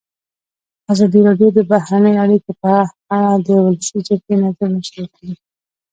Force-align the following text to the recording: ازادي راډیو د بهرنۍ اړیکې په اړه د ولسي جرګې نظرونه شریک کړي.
ازادي 0.93 1.19
راډیو 1.27 1.49
د 1.57 1.59
بهرنۍ 1.71 2.15
اړیکې 2.23 2.51
په 2.61 2.71
اړه 3.15 3.33
د 3.47 3.49
ولسي 3.65 3.99
جرګې 4.07 4.35
نظرونه 4.43 4.79
شریک 4.87 5.11
کړي. 5.17 5.33